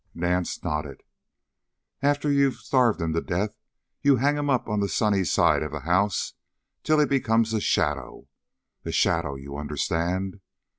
[0.15, 1.03] Nance nodded.
[2.01, 3.55] "After you've starved him to death
[4.01, 6.33] you hang him up on the sunny side of the house
[6.81, 8.25] till he becomes a shadow.
[8.83, 10.39] A shadow, you understand?